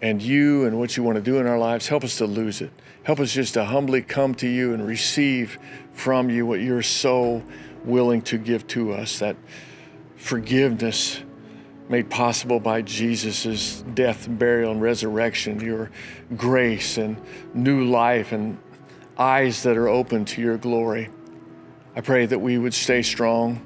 and 0.00 0.22
you 0.22 0.64
and 0.64 0.78
what 0.78 0.96
you 0.96 1.02
want 1.02 1.16
to 1.16 1.22
do 1.22 1.38
in 1.38 1.46
our 1.46 1.58
lives, 1.58 1.88
help 1.88 2.04
us 2.04 2.18
to 2.18 2.26
lose 2.26 2.60
it. 2.60 2.70
Help 3.02 3.20
us 3.20 3.32
just 3.32 3.54
to 3.54 3.64
humbly 3.64 4.02
come 4.02 4.34
to 4.36 4.46
you 4.46 4.74
and 4.74 4.86
receive 4.86 5.58
from 5.92 6.30
you 6.30 6.46
what 6.46 6.60
you're 6.60 6.82
so 6.82 7.42
willing 7.84 8.22
to 8.22 8.38
give 8.38 8.66
to 8.68 8.92
us 8.92 9.18
that 9.18 9.36
forgiveness 10.16 11.20
made 11.88 12.10
possible 12.10 12.60
by 12.60 12.82
Jesus' 12.82 13.82
death, 13.94 14.26
burial, 14.28 14.72
and 14.72 14.82
resurrection, 14.82 15.60
your 15.60 15.90
grace 16.36 16.98
and 16.98 17.20
new 17.54 17.84
life 17.84 18.32
and 18.32 18.58
eyes 19.18 19.62
that 19.62 19.76
are 19.76 19.88
open 19.88 20.24
to 20.24 20.42
your 20.42 20.58
glory. 20.58 21.08
I 21.96 22.00
pray 22.00 22.26
that 22.26 22.38
we 22.38 22.58
would 22.58 22.74
stay 22.74 23.02
strong, 23.02 23.60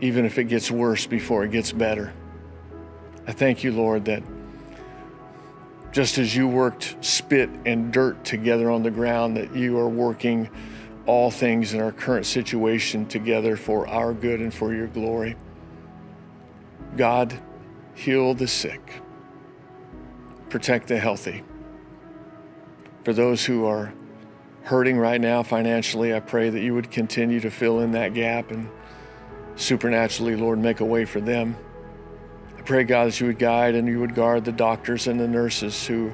even 0.00 0.24
if 0.24 0.38
it 0.38 0.44
gets 0.44 0.70
worse 0.70 1.06
before 1.06 1.44
it 1.44 1.50
gets 1.50 1.72
better. 1.72 2.12
I 3.26 3.32
thank 3.32 3.64
you, 3.64 3.72
Lord, 3.72 4.04
that 4.04 4.22
just 5.92 6.18
as 6.18 6.36
you 6.36 6.46
worked 6.46 6.96
spit 7.00 7.50
and 7.66 7.92
dirt 7.92 8.24
together 8.24 8.70
on 8.70 8.82
the 8.82 8.90
ground, 8.90 9.36
that 9.36 9.54
you 9.56 9.78
are 9.78 9.88
working 9.88 10.48
all 11.10 11.28
things 11.28 11.74
in 11.74 11.80
our 11.80 11.90
current 11.90 12.24
situation 12.24 13.04
together 13.04 13.56
for 13.56 13.84
our 13.88 14.14
good 14.14 14.38
and 14.38 14.54
for 14.54 14.72
your 14.72 14.86
glory. 14.86 15.34
God, 16.96 17.36
heal 17.94 18.32
the 18.32 18.46
sick, 18.46 19.02
protect 20.50 20.86
the 20.86 20.96
healthy. 20.96 21.42
For 23.02 23.12
those 23.12 23.44
who 23.44 23.66
are 23.66 23.92
hurting 24.62 24.98
right 24.98 25.20
now 25.20 25.42
financially, 25.42 26.14
I 26.14 26.20
pray 26.20 26.48
that 26.48 26.60
you 26.60 26.74
would 26.74 26.92
continue 26.92 27.40
to 27.40 27.50
fill 27.50 27.80
in 27.80 27.90
that 27.90 28.14
gap 28.14 28.52
and 28.52 28.70
supernaturally, 29.56 30.36
Lord, 30.36 30.60
make 30.60 30.78
a 30.78 30.84
way 30.84 31.06
for 31.06 31.20
them. 31.20 31.56
I 32.56 32.62
pray, 32.62 32.84
God, 32.84 33.08
that 33.08 33.18
you 33.18 33.26
would 33.26 33.38
guide 33.40 33.74
and 33.74 33.88
you 33.88 33.98
would 33.98 34.14
guard 34.14 34.44
the 34.44 34.52
doctors 34.52 35.08
and 35.08 35.18
the 35.18 35.26
nurses 35.26 35.88
who 35.88 36.12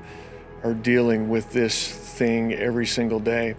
are 0.65 0.73
dealing 0.73 1.29
with 1.29 1.53
this 1.53 1.87
thing 1.87 2.55
every 2.55 2.87
single 2.87 3.21
day. 3.21 3.57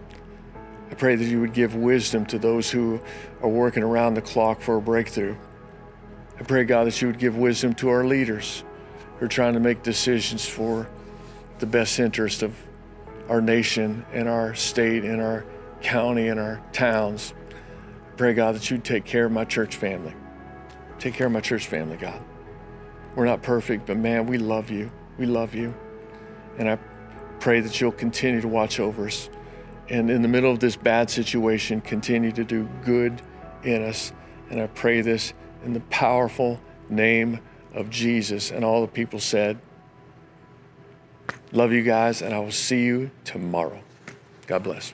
I 0.90 0.94
pray 0.94 1.16
that 1.16 1.24
you 1.24 1.40
would 1.40 1.52
give 1.52 1.74
wisdom 1.74 2.24
to 2.26 2.38
those 2.38 2.70
who 2.70 3.00
are 3.42 3.48
working 3.48 3.82
around 3.82 4.14
the 4.14 4.22
clock 4.22 4.60
for 4.60 4.76
a 4.76 4.80
breakthrough. 4.80 5.36
I 6.38 6.42
pray, 6.44 6.64
God, 6.64 6.86
that 6.86 7.00
you 7.02 7.08
would 7.08 7.18
give 7.18 7.36
wisdom 7.36 7.74
to 7.76 7.88
our 7.90 8.04
leaders 8.04 8.64
who 9.18 9.26
are 9.26 9.28
trying 9.28 9.54
to 9.54 9.60
make 9.60 9.82
decisions 9.82 10.46
for 10.46 10.88
the 11.58 11.66
best 11.66 11.98
interest 11.98 12.42
of 12.42 12.56
our 13.28 13.40
nation 13.40 14.06
and 14.12 14.28
our 14.28 14.54
state 14.54 15.04
and 15.04 15.20
our 15.20 15.44
county 15.82 16.28
and 16.28 16.40
our 16.40 16.62
towns. 16.72 17.34
I 18.12 18.16
pray, 18.16 18.32
God, 18.32 18.54
that 18.54 18.70
you'd 18.70 18.84
take 18.84 19.04
care 19.04 19.26
of 19.26 19.32
my 19.32 19.44
church 19.44 19.76
family. 19.76 20.14
Take 20.98 21.14
care 21.14 21.26
of 21.26 21.32
my 21.32 21.40
church 21.40 21.66
family, 21.66 21.96
God. 21.96 22.20
We're 23.14 23.26
not 23.26 23.42
perfect, 23.42 23.86
but 23.86 23.96
man, 23.96 24.26
we 24.26 24.38
love 24.38 24.70
you. 24.70 24.90
We 25.18 25.26
love 25.26 25.54
you. 25.54 25.74
And 26.56 26.68
I 26.70 26.78
pray 27.40 27.60
that 27.60 27.80
you'll 27.80 27.92
continue 27.92 28.40
to 28.40 28.48
watch 28.48 28.80
over 28.80 29.06
us. 29.06 29.28
And 29.90 30.10
in 30.10 30.22
the 30.22 30.28
middle 30.28 30.52
of 30.52 30.60
this 30.60 30.76
bad 30.76 31.10
situation, 31.10 31.80
continue 31.80 32.32
to 32.32 32.44
do 32.44 32.68
good 32.84 33.22
in 33.62 33.82
us. 33.82 34.12
And 34.50 34.60
I 34.60 34.66
pray 34.66 35.00
this 35.00 35.32
in 35.64 35.72
the 35.72 35.80
powerful 35.80 36.60
name 36.88 37.40
of 37.74 37.90
Jesus. 37.90 38.50
And 38.50 38.64
all 38.64 38.82
the 38.82 38.88
people 38.88 39.18
said, 39.18 39.58
Love 41.52 41.72
you 41.72 41.82
guys, 41.82 42.20
and 42.20 42.34
I 42.34 42.38
will 42.40 42.52
see 42.52 42.84
you 42.84 43.10
tomorrow. 43.24 43.80
God 44.46 44.62
bless. 44.62 44.92